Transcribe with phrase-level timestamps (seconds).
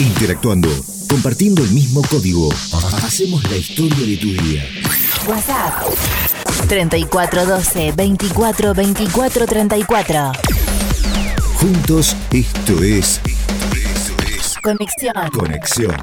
[0.00, 0.68] Interactuando,
[1.08, 2.52] compartiendo el mismo código.
[3.04, 4.64] Hacemos la historia de tu día.
[5.28, 5.84] WhatsApp
[6.66, 10.32] 3412 24 24 34.
[11.54, 13.20] Juntos, esto es.
[13.24, 15.30] Esto es Conexión.
[15.32, 15.94] Conexión.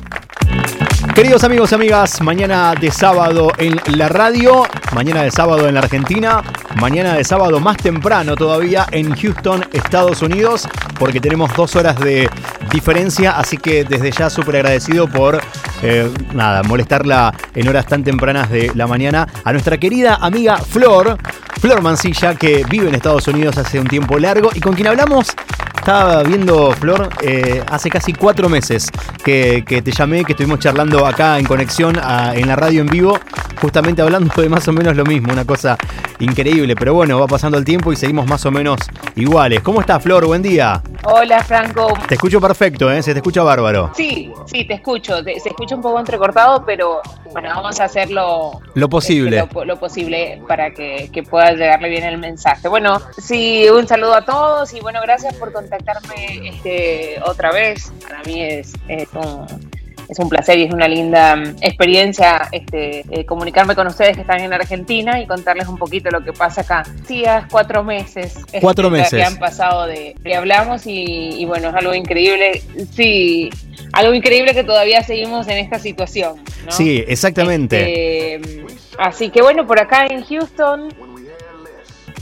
[1.14, 4.64] Queridos amigos y amigas, mañana de sábado en la radio,
[4.94, 6.42] mañana de sábado en la Argentina,
[6.76, 12.30] mañana de sábado más temprano todavía en Houston, Estados Unidos, porque tenemos dos horas de
[12.72, 15.40] diferencia, así que desde ya súper agradecido por,
[15.82, 19.28] eh, nada, molestarla en horas tan tempranas de la mañana.
[19.44, 21.18] A nuestra querida amiga Flor,
[21.60, 25.36] Flor Mancilla, que vive en Estados Unidos hace un tiempo largo y con quien hablamos
[25.82, 28.92] estaba viendo, Flor, eh, hace casi cuatro meses
[29.24, 33.20] que, te llamé, que estuvimos charlando acá en conexión en la radio en vivo,
[33.62, 35.78] justamente hablando de más o menos lo mismo, una cosa
[36.20, 36.76] increíble.
[36.76, 38.80] Pero bueno, va pasando el tiempo y seguimos más o menos
[39.16, 39.62] iguales.
[39.62, 40.26] ¿Cómo estás, Flor?
[40.26, 40.82] Buen día.
[41.04, 41.94] Hola Franco.
[42.08, 43.02] Te escucho perfecto, ¿eh?
[43.02, 43.92] Se te escucha bárbaro.
[43.96, 45.22] Sí, sí, te escucho.
[45.24, 47.02] Se escucha un poco entrecortado, pero
[47.32, 49.40] bueno, vamos a hacerlo Lo posible.
[49.40, 52.68] este, lo, lo posible para que, que pueda llegarle bien el mensaje.
[52.68, 57.92] Bueno, sí, un saludo a todos y bueno, gracias por contactarme este, otra vez.
[58.08, 59.71] Para mí es, es un,
[60.12, 64.22] es un placer y es una linda mm, experiencia este, eh, comunicarme con ustedes que
[64.22, 66.84] están en Argentina y contarles un poquito lo que pasa acá.
[67.08, 68.36] Días, cuatro meses.
[68.36, 69.12] este, Cuatro meses.
[69.12, 72.62] Que han pasado de que hablamos y, y bueno, es algo increíble.
[72.94, 73.50] Sí,
[73.94, 76.44] algo increíble que todavía seguimos en esta situación.
[76.66, 76.72] ¿no?
[76.72, 78.36] Sí, exactamente.
[78.36, 78.66] Este,
[79.00, 80.94] así que bueno, por acá en Houston,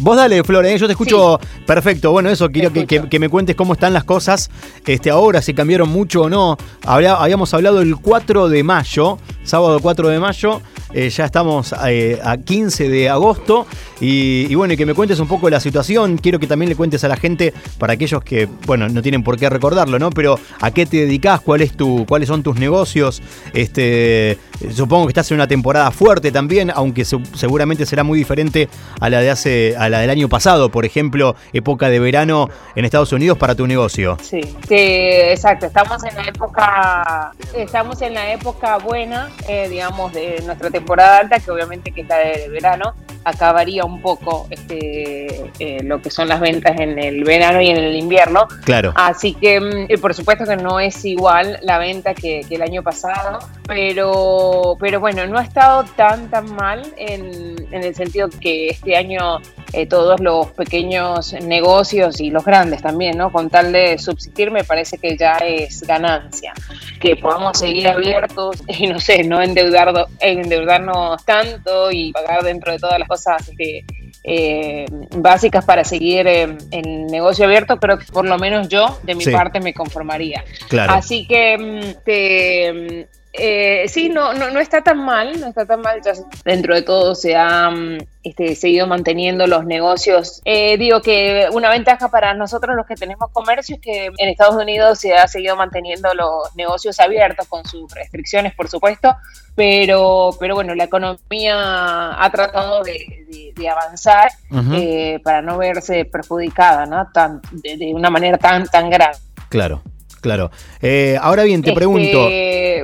[0.02, 0.78] Vos dale, Flor, ¿eh?
[0.78, 2.12] yo te escucho perfecto.
[2.12, 3.04] Bueno, eso, quiero que, escucho.
[3.04, 4.50] que- que me cuentes cómo están las cosas
[4.88, 6.58] este, ahora, si cambiaron mucho o no.
[6.86, 10.62] Habla- habíamos hablado el 4 de mayo, sábado 4 de mayo,
[10.94, 13.68] eh, ya estamos eh, a 15 de agosto.
[14.00, 16.18] Y, y bueno, y que me cuentes un poco la situación.
[16.18, 19.38] Quiero que también le cuentes a la gente, para aquellos que, bueno, no tienen por
[19.38, 20.10] qué recordarlo, ¿no?
[20.12, 23.22] Pero a qué te dedicas, cuál es tu, cuáles son tus negocios.
[23.54, 24.38] Este,
[24.76, 28.70] supongo que estás en una temporada fuerte también, aunque se- seguramente será muy diferente
[29.00, 32.86] a la de hace, a la del año pasado, por ejemplo, época de verano en
[32.86, 34.18] Estados Unidos para tu negocio.
[34.22, 40.42] sí, sí, exacto, estamos en la época, estamos en la época buena, eh, digamos, de
[40.46, 42.94] nuestra temporada alta, que obviamente que es la de verano,
[43.24, 47.78] acabaría un poco este, eh, lo que son las ventas en el verano y en
[47.78, 48.48] el invierno.
[48.64, 48.94] Claro.
[48.96, 52.62] Así que, mm, y por supuesto que no es igual la venta que, que el
[52.62, 58.30] año pasado, pero, pero bueno, no ha estado tan, tan mal en, en el sentido
[58.30, 59.40] que este año
[59.74, 63.32] eh, todos los pequeños negocios y los grandes también, ¿no?
[63.32, 66.54] Con tal de subsistir, me parece que ya es ganancia.
[67.00, 72.80] Que podamos seguir abiertos y no sé, no endeudar, endeudarnos tanto y pagar dentro de
[72.80, 73.86] todas las cosas que,
[74.24, 74.86] eh,
[75.16, 79.24] básicas para seguir eh, el negocio abierto, creo que por lo menos yo, de mi
[79.24, 79.32] Sí.
[79.32, 80.44] parte, me conformaría.
[80.68, 80.94] Claro.
[80.94, 85.66] Así que mm, te, mm, eh, sí, no, no, no está tan mal, no está
[85.66, 86.02] tan mal.
[86.04, 86.14] Ya
[86.44, 90.42] dentro de todo se han este, seguido manteniendo los negocios.
[90.46, 94.56] Eh, digo que una ventaja para nosotros los que tenemos comercio es que en Estados
[94.62, 99.16] Unidos se ha seguido manteniendo los negocios abiertos con sus restricciones, por supuesto,
[99.56, 104.32] pero, pero bueno, la economía ha tratado de, de- de avanzar
[104.74, 107.08] eh, para no verse perjudicada, ¿no?
[107.14, 109.18] Tan, de, de una manera tan, tan grave.
[109.50, 109.82] Claro,
[110.20, 110.52] claro.
[110.82, 112.30] Eh, ahora bien, te Este, pregunto.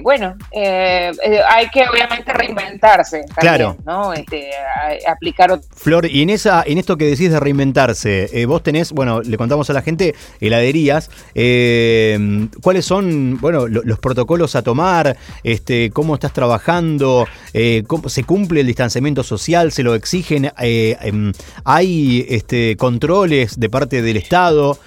[0.04, 3.20] Bueno, eh, eh, hay que obviamente reinventarse.
[3.20, 3.78] también, Claro.
[3.86, 4.14] ¿no?
[4.14, 8.46] Este, a- aplicar ot- Flor, y en esa, en esto que decís de reinventarse, eh,
[8.46, 11.10] vos tenés, bueno, le contamos a la gente, heladerías,
[12.62, 15.18] ¿cuáles son, bueno, lo- los protocolos a tomar?
[15.44, 17.28] Este, ¿Cómo estás trabajando?
[17.88, 19.72] ¿cómo- ¿Se cumple el distanciamiento social?
[19.72, 20.52] ¿Se lo exigen?
[20.60, 21.32] Em,
[21.64, 24.78] ¿Hay este, controles de parte del Estado?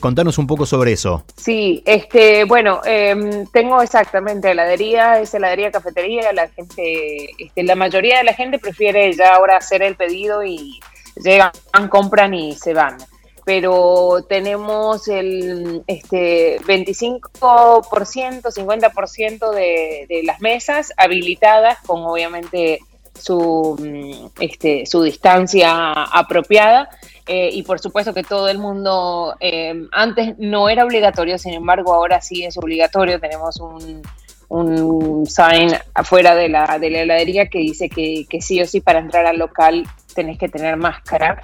[0.00, 1.24] Contanos un poco sobre eso.
[1.36, 8.18] Sí, este, bueno, em, tengo exactamente heladería, es heladería, cafetería, la gente, este, la mayoría
[8.18, 10.80] de la gente prefiere ya ahora hacer el pedido y
[11.16, 11.50] llegan,
[11.88, 12.98] compran y se van.
[13.46, 22.80] Pero tenemos el este, 25%, 50% de, de las mesas habilitadas con obviamente
[23.18, 26.88] su, mm, este, su distancia apropiada
[27.26, 31.92] eh, y por supuesto que todo el mundo eh, antes no era obligatorio, sin embargo
[31.92, 34.02] ahora sí es obligatorio, tenemos un,
[34.48, 38.80] un sign afuera de la, de la heladería que dice que, que sí o sí
[38.80, 41.42] para entrar al local tenés que tener máscara.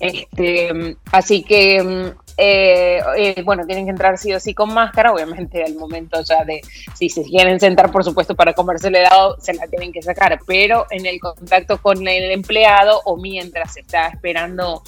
[0.00, 5.12] Este, así que, mm, eh, eh, bueno, tienen que entrar sí o sí con máscara,
[5.12, 6.60] obviamente al momento ya de,
[6.94, 10.38] si se quieren sentar, por supuesto, para comerse el helado, se la tienen que sacar,
[10.46, 14.82] pero en el contacto con el empleado o mientras se está esperando,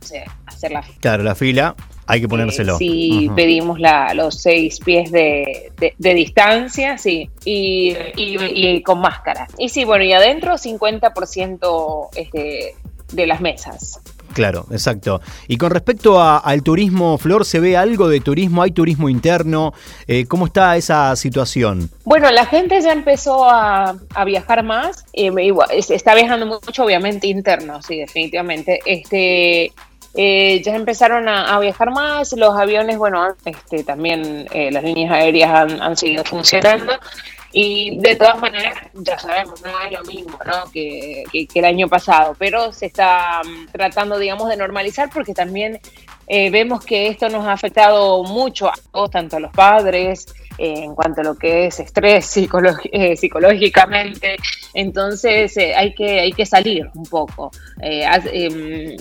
[0.00, 1.74] no sé, hacer la Claro, la fila.
[2.06, 2.74] Hay que ponérselo.
[2.74, 3.36] Eh, si Ujú.
[3.36, 8.36] pedimos la, los seis pies de, de- de distancia, sí, y, y-
[8.76, 9.46] y con máscara.
[9.56, 12.74] Y sí, bueno, y adentro 50% este,
[13.12, 14.00] de las mesas.
[14.32, 15.20] Claro, exacto.
[15.48, 18.62] Y con respecto a- al turismo, Flor, ¿se ve algo de turismo?
[18.62, 19.72] ¿Hay turismo interno?
[20.06, 21.90] Eh, ¿Cómo está esa situación?
[22.04, 25.32] Bueno, la gente ya empezó a, viajar más, eh,
[25.90, 28.80] está viajando mucho, obviamente interno, sí, definitivamente.
[28.86, 29.72] Este,
[30.14, 35.72] eh, ya empezaron a, viajar más, los aviones, bueno, este, también eh, las líneas aéreas
[35.80, 36.92] han seguido funcionando.
[37.52, 40.70] Y de todas maneras, ya sabemos, no es lo mismo ¿no?
[40.72, 45.80] que, el año pasado, pero se está mm, tratando, digamos, de normalizar porque también
[46.26, 50.26] eh, vemos que esto nos ha afectado mucho a todos, tanto a los padres,
[50.58, 54.36] eh, en cuanto a lo que es estrés eh, psicológicamente.
[54.74, 57.50] Entonces eh, hay, que, hay que salir un poco.
[57.80, 58.96] Eh, em,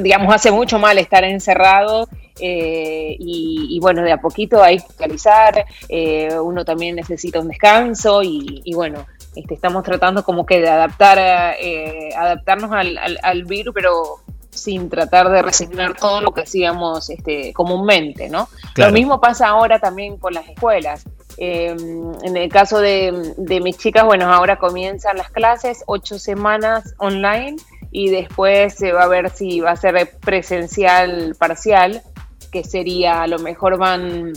[0.00, 2.08] digamos, hace mucho mal estar encerrado.
[2.40, 7.48] Eh, y, y bueno, de a poquito hay que actualizar, eh, uno también necesita un
[7.48, 9.06] descanso y, y bueno,
[9.36, 11.18] este, estamos tratando como que de adaptar,
[11.60, 14.20] eh, adaptarnos al, al, al virus, pero
[14.50, 18.48] sin tratar de resignar todo lo que hacíamos este, comúnmente, ¿no?
[18.74, 18.90] Claro.
[18.90, 21.04] Lo mismo pasa ahora también con las escuelas.
[21.38, 21.74] Eh,
[22.22, 27.56] en el caso de, de mis chicas, bueno, ahora comienzan las clases, ocho semanas online
[27.92, 32.02] y después se va a ver si va a ser presencial parcial,
[32.50, 34.32] que sería a lo mejor van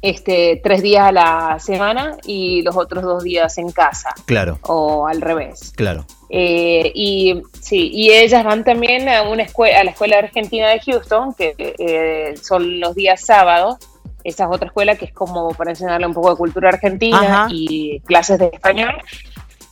[0.00, 5.06] este, tres días a la semana y los otros dos días en casa Claro, o
[5.08, 5.72] al revés.
[5.74, 6.04] claro.
[6.30, 10.78] Eh, y sí, y ellas van también a una escuela, a la escuela argentina de
[10.80, 13.76] Houston, que eh, son los días sábados.
[14.24, 17.46] Esa es otra escuela que es como para enseñarle un poco de cultura argentina Ajá.
[17.50, 18.92] y clases de español.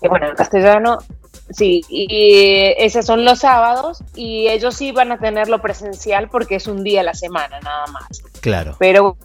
[0.00, 0.99] Bueno, en castellano,
[1.50, 6.66] sí, y esos son los sábados y ellos sí van a tenerlo presencial porque es
[6.66, 8.22] un día a la semana nada más.
[8.40, 9.16] Claro, Pero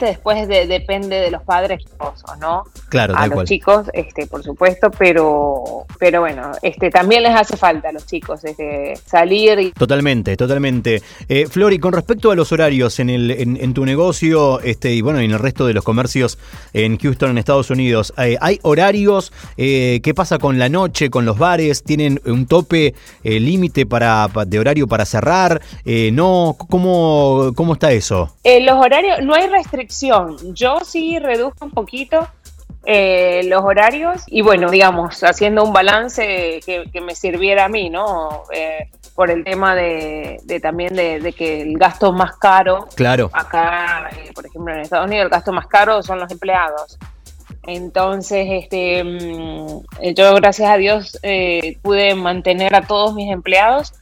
[0.00, 2.64] después de- depende de los padres esposos, ¿no?
[2.90, 3.46] claro, a los cual.
[3.46, 8.44] chicos, este, por supuesto, pero, pero bueno, este, también les hace falta a los chicos
[8.44, 11.02] este, salir y Totalmente, totalmente.
[11.28, 14.92] Eh, Flor, y con respecto a los horarios en, el, en, en tu negocio este,
[14.92, 16.38] y bueno, en el resto de los comercios
[16.72, 19.32] en Houston, en Estados Unidos, eh, ¿hay horarios?
[19.56, 21.67] Eh, ¿Qué pasa con la noche, con los bares?
[21.84, 22.94] ¿Tienen un tope
[23.24, 25.60] eh, límite para, pa- de horario para cerrar?
[25.84, 26.56] Eh, ¿No?
[26.68, 28.34] ¿Cómo, ¿Cómo está eso?
[28.44, 30.36] Eh, los horarios, no hay restricción.
[30.54, 32.26] Yo sí reduzco un poquito
[32.84, 37.90] eh, los horarios y bueno, digamos, haciendo un balance que, que me sirviera a mí,
[37.90, 38.44] ¿no?
[38.52, 43.28] Eh, por el tema de, de también de, de que el gasto más caro Claro,
[43.32, 46.96] acá, eh, por ejemplo, en Estados Unidos, el gasto más caro son los empleados.
[47.68, 49.82] Entonces, este, mm,
[50.16, 53.92] yo gracias a Dios eh, pude mantener a todos mis empleados,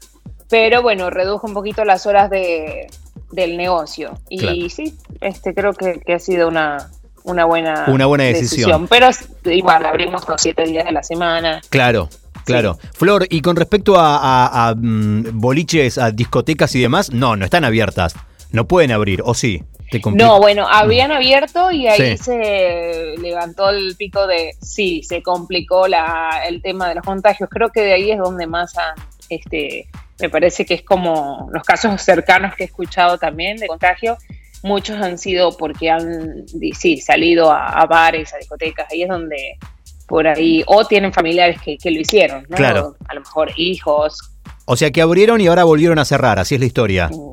[0.48, 2.86] pero bueno, redujo un poquito las horas de,
[3.32, 4.14] del negocio.
[4.28, 4.56] Y Claro.
[4.70, 6.90] sí, este, creo que, que ha sido una,
[7.24, 8.86] una buena Una buena decisión.
[8.88, 9.08] Pero
[9.52, 11.60] igual, abrimos los siete días de la semana.
[11.68, 12.08] claro.
[12.44, 12.78] Claro.
[12.92, 17.44] Flor, y con respecto a, a- a, mm, boliches, a discotecas y demás, no, no
[17.44, 18.14] están abiertas.
[18.52, 19.64] No pueden abrir, ¿o sí?
[19.90, 20.00] Te.
[20.14, 22.24] No, bueno, habían abierto y ahí Sí.
[22.24, 27.48] se levantó el pico de, sí, se complicó la, el tema de los contagios.
[27.50, 28.94] Creo que de ahí es donde más han,
[29.28, 29.88] este,
[30.20, 34.16] me parece que es como los casos cercanos que he escuchado también de contagio.
[34.62, 36.44] Muchos han sido porque han,
[36.74, 38.86] sí, salido a, a bares, a discotecas.
[38.90, 39.58] Ahí es donde
[40.06, 42.56] por ahí, o tienen familiares que, que lo hicieron, ¿no?
[42.56, 42.96] Claro.
[43.08, 44.30] A lo mejor hijos,
[44.66, 47.08] O sea que abrieron y ahora volvieron a cerrar, así es la historia.
[47.08, 47.26] Mm,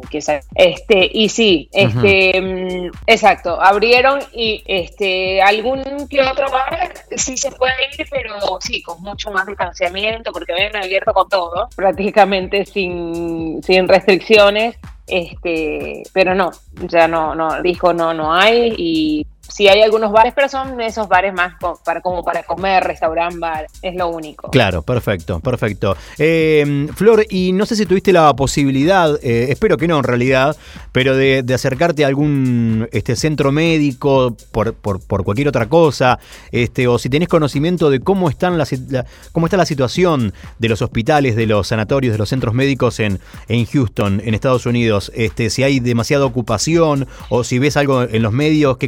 [0.56, 7.52] este y sí este mm, exacto abrieron y este algún que otro bar sí se
[7.52, 13.62] puede ir pero sí con mucho más distanciamiento porque habían abierto con todo prácticamente sin,
[13.64, 14.76] sin restricciones
[15.08, 16.52] este pero no
[16.88, 21.08] ya no no dijo no no hay y sí hay algunos bares pero son esos
[21.08, 25.96] bares más para como para comer restaurant bar es lo único Claro, perfecto, perfecto.
[26.18, 30.56] Eh, Flor, y no sé si tuviste la posibilidad, eh, espero que no en realidad,
[30.92, 36.20] pero de, de acercarte a algún este, centro médico por, por, por cualquier otra cosa,
[36.52, 40.70] este, o si tenés conocimiento de cómo, están la, la- cómo está la situación de
[40.70, 45.12] los hospitales, de los sanatorios, de los centros médicos en, en Houston, en Estados Unidos,
[45.16, 48.88] este, si hay demasiada ocupación o si ves algo en los medios que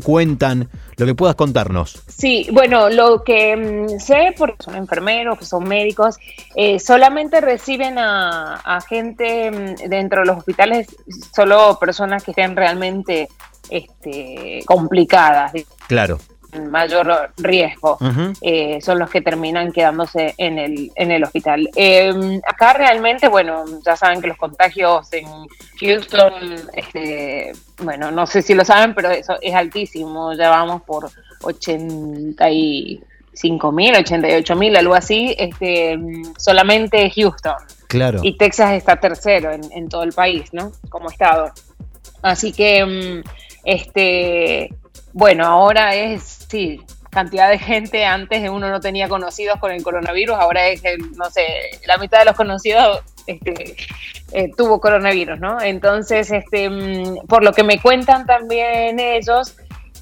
[0.53, 2.01] lo que puedas contarnos.
[2.07, 6.17] Sí, bueno, lo que mm, sé, porque son enfermeros, que son médicos,
[6.55, 10.87] eh, solamente reciben a, a gente mm, dentro de los hospitales,
[11.33, 13.27] solo personas que estén realmente
[13.69, 15.53] este, complicadas,
[15.87, 16.19] Claro,
[16.55, 17.97] mayor riesgo
[18.41, 21.69] eh, son los que terminan quedándose en el, en el hospital.
[21.75, 25.25] Eh, acá realmente, bueno, ya saben que los contagios en
[25.79, 26.33] Houston,
[26.73, 30.33] este, bueno, no sé si lo saben, pero eso es altísimo.
[30.33, 31.09] Ya vamos por
[31.41, 35.97] 85 mil, 88 mil, algo así, este,
[36.37, 37.55] solamente Houston.
[37.87, 38.19] Claro.
[38.23, 40.71] Y Texas está tercero en, en todo el país, ¿no?
[40.89, 41.51] Como estado.
[42.21, 43.23] Así que, mm,
[43.65, 44.69] este,
[45.13, 46.81] bueno, ahora es, sí,
[47.15, 48.05] cantidad de gente.
[48.05, 50.83] Antes uno no tenía conocidos con el coronavirus, ahora es,
[51.15, 51.45] no sé,
[51.87, 53.75] la mitad de los conocidos este,
[54.33, 55.61] eh, tuvo coronavirus, ¿no?
[55.61, 59.55] Entonces, este, mm, por lo que me cuentan también ellos,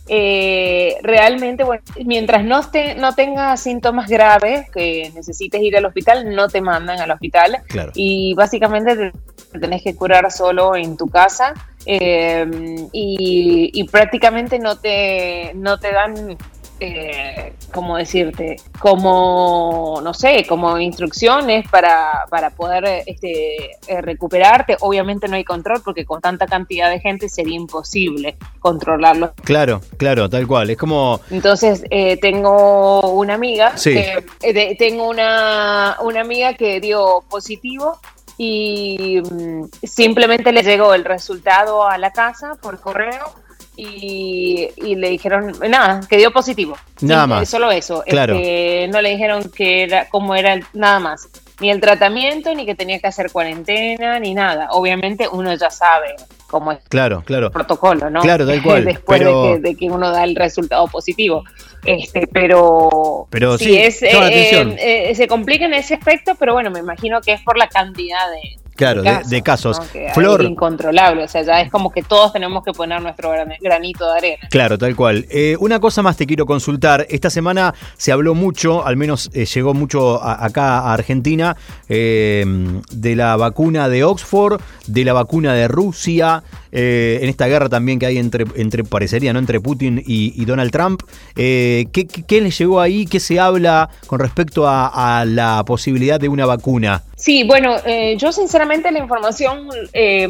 [0.10, 6.36] eh, realmente, bueno, mientras no, te, no tengas síntomas graves que necesites ir al hospital,
[6.36, 7.92] no te mandan al hospital Claro.
[7.96, 11.53] y básicamente te te tenés que curar solo en tu casa
[11.86, 12.45] eh,
[12.91, 16.38] y, y prácticamente no te, no te dan,
[16.79, 18.55] eh, ¿cómo decirte?
[18.79, 24.77] Como, no sé, como instrucciones para, para poder este, eh, recuperarte.
[24.79, 29.33] Obviamente no hay control porque con tanta cantidad de gente sería imposible controlarlo.
[29.43, 30.69] Claro, claro, tal cual.
[30.69, 31.19] Es como.
[31.31, 33.93] Entonces eh, tengo una amiga, Sí.
[33.93, 37.98] que- eh, de- tengo una, una amiga que dio positivo
[38.38, 43.34] y mm, simplemente le llegó el resultado a la casa por correo
[43.75, 46.75] y, y le dijeron nada, que dio positivo.
[47.02, 47.50] Nada Sí, más.
[47.50, 48.04] Solo eso.
[48.08, 48.36] Claro.
[48.36, 51.28] Este, no le dijeron que era, cómo era el- nada más.
[51.60, 54.69] Ni el tratamiento, ni que tenía que hacer cuarentena, ni nada.
[54.72, 56.15] Obviamente uno ya sabe
[56.48, 57.51] cómo es Claro, claro.
[57.51, 58.22] protocolo, ¿no?
[58.22, 61.43] Claro, tal cual, Después pero- de, que, de que uno da el resultado positivo.
[61.86, 66.53] Este, pero Pero sí, es, llama la eh, eh, se complica en ese aspecto, pero
[66.53, 69.80] bueno, me imagino que es por la cantidad de, Claro, de- de casos.
[69.80, 69.86] ¿no?
[69.92, 70.44] Que hay Flor.
[70.44, 74.18] incontrolable, o sea, ya es como que todos tenemos que poner nuestro gran- granito de
[74.18, 74.48] arena.
[74.50, 75.25] Claro, tal cual.
[75.30, 77.06] Eh, una cosa más te quiero consultar.
[77.10, 81.56] Esta semana se habló mucho, al menos eh, llegó mucho a- acá a Argentina,
[81.89, 82.46] eh,
[82.92, 88.00] de la vacuna de Oxford, de la vacuna de Rusia, eh, en esta guerra también
[88.00, 89.39] que hay entre, entre parecería, ¿no?
[89.39, 91.01] Entre Putin y, y Donald Trump.
[91.36, 93.06] Eh, ¿qué, qué, qué les llegó ahí?
[93.06, 97.03] ¿Qué se habla con respecto a, a la posibilidad de una vacuna?
[97.24, 100.27] Sí, bueno, eh, yo sinceramente la información, eh,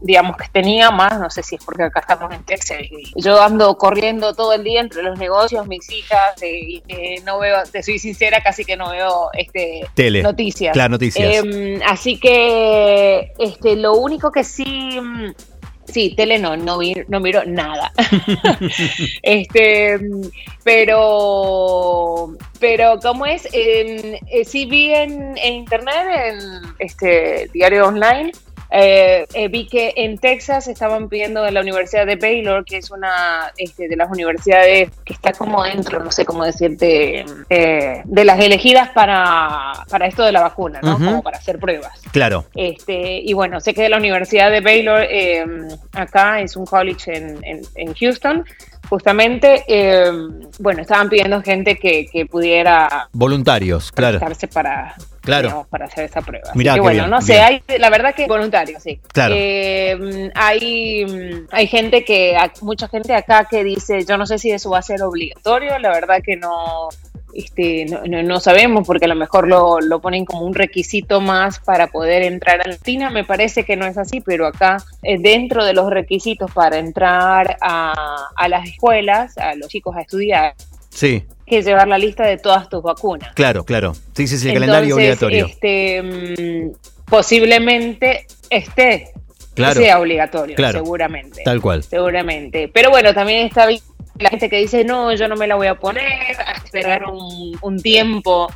[0.00, 3.42] digamos que tenía más, no sé si es porque acá estamos en Texas, y yo
[3.42, 7.64] ando corriendo todo el día entre los negocios, mis hijas, eh, y eh, no veo,
[7.72, 10.22] te soy sincera, casi que no veo este Tele.
[10.22, 10.72] noticias.
[10.74, 11.44] Claro, noticias.
[11.44, 15.32] Eh, así que este, lo único que sí, mm,
[15.92, 17.92] sí, tele no, no, vi- no miro nada.
[19.22, 19.98] este,
[20.64, 23.46] pero, pero ¿cómo es?
[23.52, 26.38] Eh, eh, sí vi en, en internet, en
[26.78, 28.32] este diario online,
[28.72, 32.90] eh, eh, vi que en Texas estaban pidiendo de la Universidad de Baylor, que es
[32.90, 38.24] una este, de las universidades que está como dentro, no sé cómo decirte, eh, de
[38.24, 40.94] las elegidas para, para esto de la vacuna, ¿no?
[40.98, 42.00] Como para hacer pruebas.
[42.12, 42.46] Claro.
[42.54, 45.44] Este, y bueno, sé que de la Universidad de Baylor, eh,
[45.92, 48.44] acá es un college en, en- en Houston,
[48.92, 50.12] justamente, eh,
[50.58, 54.20] bueno, estaban pidiendo gente que, que pudiera Voluntarios, claro.
[54.52, 55.48] para, Claro.
[55.48, 56.50] digamos, para hacer esa prueba.
[56.50, 57.62] Así Mirá que bueno, bien, no sé, bien.
[57.66, 59.00] hay, la verdad que voluntario, sí.
[59.14, 59.34] Claro.
[59.34, 61.06] Eh, hay,
[61.50, 64.80] hay gente que, hay mucha gente acá que dice, yo no sé si eso va
[64.80, 66.90] a ser obligatorio, la verdad que no,
[67.34, 71.20] este, no, no- no sabemos porque a lo mejor lo, lo ponen como un requisito
[71.20, 75.18] más para poder entrar a Argentina, me parece que no es así, pero acá eh,
[75.18, 80.54] dentro de los requisitos para entrar a, a las escuelas, a los chicos a estudiar,
[80.90, 83.32] Sí, que llevar la lista de todas tus vacunas.
[83.34, 83.94] claro, claro.
[84.14, 85.46] Sí, sí, sí, el calendario Entonces, obligatorio.
[85.46, 86.72] Este, mm,
[87.06, 89.08] posiblemente esté,
[89.54, 89.80] Claro.
[89.80, 90.78] sea obligatorio, Claro.
[90.78, 91.42] seguramente.
[91.44, 91.82] Tal cual.
[91.82, 92.68] Seguramente.
[92.72, 93.80] Pero bueno, también está bien
[94.22, 97.58] la gente que dice, no, yo no me la voy a poner, a esperar un,
[97.60, 98.50] un tiempo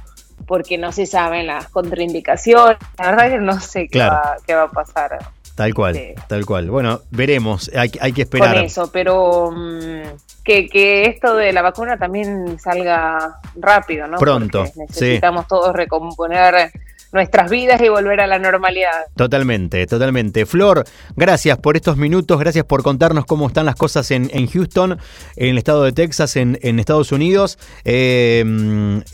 [0.47, 2.77] porque no se saben las contraindicaciones.
[2.99, 4.15] La verdad que no sé qué, Claro.
[4.15, 5.19] va, qué va a pasar
[5.55, 6.13] Tal cual, Sí.
[6.29, 6.71] tal cual.
[6.71, 7.71] Bueno, veremos.
[7.75, 8.59] Hay, hay que con esperar.
[8.59, 10.03] eso, pero mm,
[10.45, 14.19] que, que esto de la vacuna también salga rápido, ¿no?
[14.19, 16.71] Pronto, Porque necesitamos todos recomponer
[17.17, 19.07] nuestras vidas y volver a la normalidad.
[19.17, 20.47] Totalmente, totalmente.
[20.47, 20.85] Flor,
[21.17, 24.99] gracias por estos minutos, gracias por contarnos cómo están las cosas en, en Houston,
[25.35, 27.59] en el estado de Texas, en, en Estados Unidos.
[27.85, 28.45] Eh,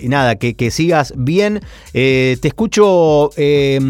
[0.00, 1.61] nada, que, que sigas bien.
[1.94, 3.80] Eh, te escucho, eh,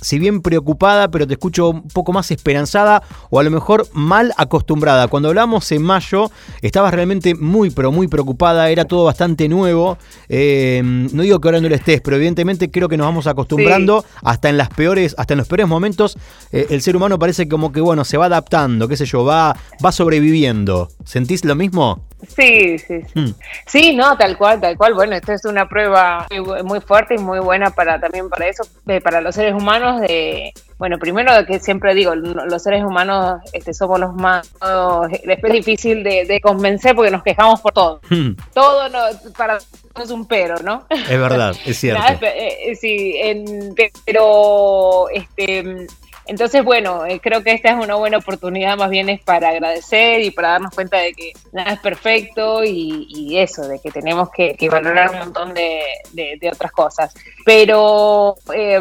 [0.00, 4.32] si bien preocupada, pero te escucho un poco más esperanzada o a lo mejor mal
[4.36, 5.08] acostumbrada.
[5.08, 9.96] Cuando hablamos en mayo, estabas realmente muy, pero muy preocupada, era todo bastante nuevo.
[10.28, 13.26] Eh, no digo que ahora no lo estés, pero evidentemente creo que nos vamos
[13.60, 16.16] acostumbrando hasta en las peores, hasta en los peores momentos,
[16.52, 19.56] eh, el ser humano parece como que bueno, se va adaptando, qué sé yo, va,
[19.84, 20.88] va sobreviviendo.
[21.04, 22.04] ¿Sentís lo mismo?
[22.28, 23.20] Sí, sí, sí.
[23.20, 23.34] Mm.
[23.66, 24.94] Sí, no, tal cual, tal cual.
[24.94, 28.64] Bueno, esto es una prueba muy, muy fuerte y muy buena para también para eso,
[28.86, 30.00] eh, para los seres humanos.
[30.00, 34.50] De, bueno, primero que siempre digo, los seres humanos este, somos los más
[35.48, 38.00] es difícil de, de convencer porque nos quejamos por todo.
[38.08, 38.30] Mm.
[38.54, 38.98] todo no,
[39.36, 39.58] para
[40.02, 40.86] es un pero, ¿no?
[40.88, 42.02] Es verdad, es cierto.
[42.02, 43.74] Nada, eh, eh, sí, en-
[44.06, 45.86] pero este
[46.26, 50.20] entonces, bueno, eh, creo que esta es una buena oportunidad, más bien es para agradecer
[50.20, 54.30] y para darnos cuenta de que nada es perfecto y, y eso, de que tenemos
[54.30, 55.82] que, valorar un montón de,
[56.52, 57.14] otras cosas.
[57.44, 58.78] Pero, eh,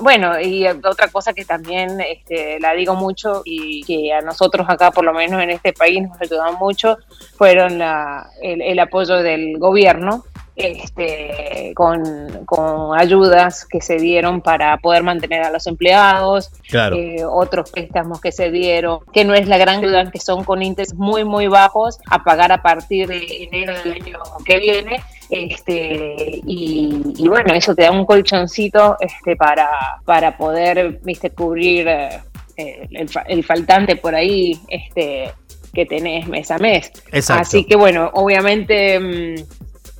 [0.00, 4.90] bueno, y otra cosa que también este, la digo mucho y que a nosotros acá,
[4.90, 6.96] por lo menos en este país, nos ayudó mucho,
[7.36, 10.24] fueron la- el, el apoyo del gobierno
[10.56, 12.02] este, con,
[12.46, 16.96] con ayudas que se dieron para poder mantener a los empleados, Claro.
[16.96, 20.62] eh, otros préstamos que se dieron, que no es la gran ayuda, que son con
[20.62, 25.02] intereses muy, muy bajos, a pagar a partir de enero del año que viene.
[25.28, 29.68] Este, y, y bueno, eso te da un colchoncito este, para,
[30.04, 32.20] para poder viste, cubrir eh,
[32.56, 35.32] el, el faltante por ahí este,
[35.74, 36.90] que tenés mes a mes.
[37.12, 37.42] Exacto.
[37.42, 39.34] Así que bueno, obviamente, mm,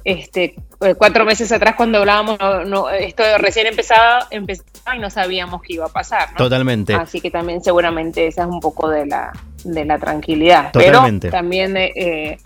[0.06, 5.10] este, eh, cuatro meses atrás cuando hablábamos, no, no, esto recién empezaba, empezaba y no
[5.10, 6.30] sabíamos qué iba a pasar.
[6.30, 6.36] ¿no?
[6.36, 6.94] Totalmente.
[6.94, 9.32] Así que también seguramente esa es un poco de la,
[9.64, 10.70] de la tranquilidad.
[10.70, 11.26] Totalmente.
[11.26, 12.38] Pero también eh, eh,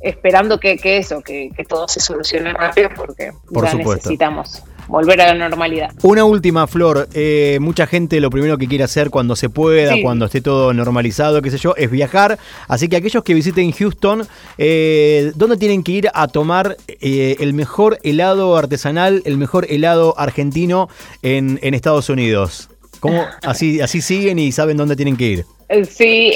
[0.00, 3.94] esperando que, que eso, que, que todo se solucione rápido porque Por ya supuesto.
[3.94, 5.90] necesitamos volver a la normalidad.
[6.02, 7.08] Una última, Flor.
[7.14, 10.02] Eh, mucha gente lo primero que quiere hacer cuando se pueda, Sí.
[10.02, 12.38] cuando esté todo normalizado, qué sé yo, es viajar.
[12.68, 14.26] Así que aquellos que visiten Houston,
[14.58, 20.14] eh, ¿dónde tienen que ir a tomar eh, el mejor helado artesanal, el mejor helado
[20.18, 20.88] argentino
[21.22, 22.68] en, en Estados Unidos?
[23.00, 23.24] ¿Cómo?
[23.42, 25.46] Así, así siguen y saben dónde tienen que ir.
[25.88, 26.32] Sí,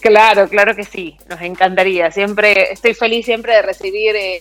[0.00, 2.10] claro, claro que sí, nos encantaría.
[2.10, 4.40] Siempre, estoy feliz siempre de recibir, eh,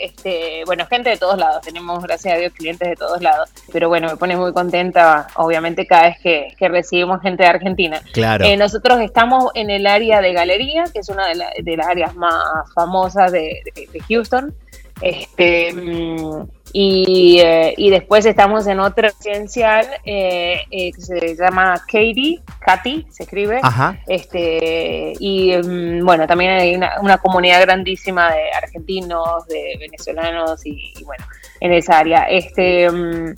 [0.00, 1.62] este, bueno, gente de todos lados.
[1.62, 3.50] Tenemos, gracias a Dios, clientes de todos lados.
[3.72, 8.00] Pero bueno, me pone muy contenta, obviamente, cada vez que, que recibimos gente de Argentina.
[8.12, 8.44] Claro.
[8.44, 11.86] Eh, nosotros estamos en el área de galería, que es una de, la- de las
[11.86, 12.34] áreas más
[12.74, 14.54] famosas de, de- de Houston.
[15.00, 15.74] Este,
[16.72, 23.06] y, eh, y después estamos en otra residencial eh, eh, que se llama Katie, Katy
[23.10, 23.60] se escribe.
[23.62, 23.98] Ajá.
[24.06, 30.92] Este, y mm, bueno, también hay una, una comunidad grandísima de argentinos, de venezolanos y,
[30.96, 31.24] y bueno,
[31.60, 32.24] en esa área.
[32.24, 33.34] Este, mm,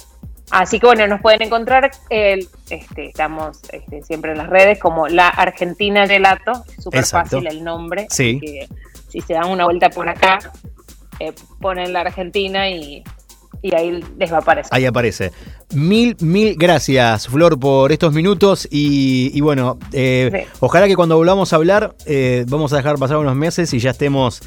[0.51, 5.09] así que bueno, nos pueden encontrar, el, este, estamos este, siempre en las redes como
[5.09, 8.07] La Argentina Gelato, súper fácil el nombre.
[8.11, 8.39] Sí.
[8.41, 8.69] que
[9.09, 10.39] si se dan una vuelta por acá,
[11.21, 13.03] eh, ponen La Argentina y,
[13.63, 14.71] y ahí les va a aparecer.
[14.73, 15.33] Ahí aparece.
[15.75, 18.67] Mil, mil gracias, Flor, por estos minutos.
[18.71, 20.51] Y, y bueno, eh, Sí.
[20.61, 23.91] ojalá que cuando volvamos a hablar, eh, vamos a dejar pasar unos meses y ya
[23.91, 24.41] estemos,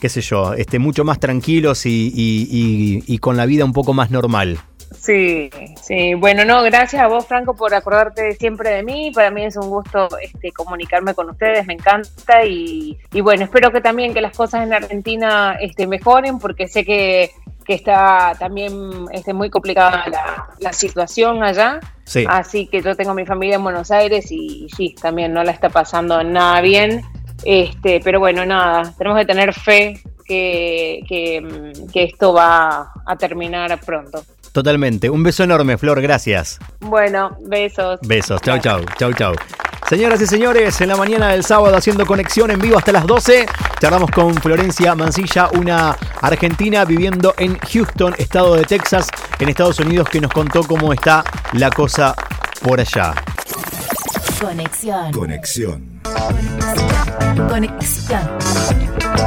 [0.00, 3.72] qué sé yo, este, mucho más tranquilos y, y- y- y con la vida un
[3.72, 4.58] poco más normal.
[4.98, 5.50] Sí,
[5.82, 6.14] sí.
[6.14, 9.10] Bueno, no, gracias a vos, Franco, por acordarte siempre de mí.
[9.14, 12.44] Para mí es un gusto este, comunicarme con ustedes, me encanta.
[12.44, 16.84] Y, y bueno, espero que también que las cosas en Argentina este, mejoren, porque sé
[16.84, 17.30] que,
[17.64, 18.72] que está también
[19.12, 21.80] este, muy complicada la, la situación allá.
[22.04, 22.24] Sí.
[22.28, 25.68] Así que yo tengo mi familia en Buenos Aires y sí, también no la está
[25.68, 27.02] pasando nada bien.
[27.44, 33.78] Este, pero bueno, nada, tenemos que tener fe que, que, que esto va a terminar
[33.80, 34.22] pronto.
[34.54, 35.10] Totalmente.
[35.10, 36.60] Un beso enorme, Flor, gracias.
[36.78, 37.98] Bueno, besos.
[38.02, 38.40] Besos.
[38.40, 38.84] Chau, chau.
[38.96, 39.34] Chau, chau.
[39.88, 43.46] Señoras y señores, en la mañana del sábado haciendo conexión en vivo hasta las 12,
[43.80, 49.08] charlamos con Florencia Mancilla, una argentina viviendo en Houston, estado de Texas,
[49.40, 52.14] en Estados Unidos, que nos contó cómo está la cosa
[52.62, 53.12] por allá.
[54.40, 55.10] Conexión.
[55.10, 56.00] Conexión.
[57.48, 58.38] Conexión.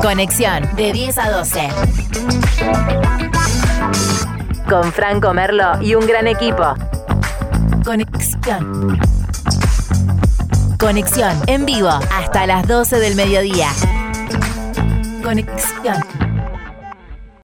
[0.02, 3.27] Conexión de 10 a 12.
[4.70, 6.76] Con Franco Merlo y un gran equipo.
[7.86, 9.00] Conexión.
[10.78, 13.70] Conexión en vivo hasta las 12 del mediodía.
[15.24, 16.27] Conexión.